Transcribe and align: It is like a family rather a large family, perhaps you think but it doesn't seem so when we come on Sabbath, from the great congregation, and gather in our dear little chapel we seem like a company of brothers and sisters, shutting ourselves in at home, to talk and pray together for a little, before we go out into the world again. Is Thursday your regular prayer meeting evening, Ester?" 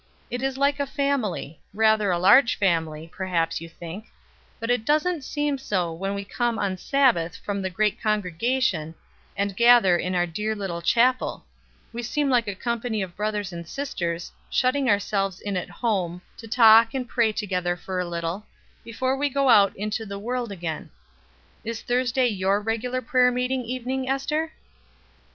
It 0.31 0.41
is 0.41 0.57
like 0.57 0.79
a 0.79 0.87
family 0.87 1.59
rather 1.75 2.09
a 2.09 2.17
large 2.17 2.55
family, 2.57 3.07
perhaps 3.13 3.61
you 3.61 3.69
think 3.69 4.05
but 4.59 4.71
it 4.71 4.83
doesn't 4.83 5.23
seem 5.23 5.59
so 5.59 5.93
when 5.93 6.15
we 6.15 6.25
come 6.25 6.57
on 6.57 6.75
Sabbath, 6.79 7.35
from 7.35 7.61
the 7.61 7.69
great 7.69 8.01
congregation, 8.01 8.95
and 9.37 9.55
gather 9.55 9.95
in 9.95 10.15
our 10.15 10.25
dear 10.25 10.55
little 10.55 10.81
chapel 10.81 11.45
we 11.93 12.01
seem 12.01 12.31
like 12.31 12.47
a 12.47 12.55
company 12.55 13.03
of 13.03 13.15
brothers 13.15 13.53
and 13.53 13.67
sisters, 13.69 14.31
shutting 14.49 14.89
ourselves 14.89 15.39
in 15.39 15.55
at 15.55 15.69
home, 15.69 16.23
to 16.37 16.47
talk 16.47 16.95
and 16.95 17.07
pray 17.07 17.31
together 17.31 17.77
for 17.77 17.99
a 17.99 18.07
little, 18.09 18.47
before 18.83 19.15
we 19.15 19.29
go 19.29 19.49
out 19.49 19.71
into 19.75 20.03
the 20.03 20.17
world 20.17 20.51
again. 20.51 20.89
Is 21.63 21.83
Thursday 21.83 22.25
your 22.25 22.59
regular 22.59 23.03
prayer 23.03 23.31
meeting 23.31 23.63
evening, 23.65 24.09
Ester?" 24.09 24.51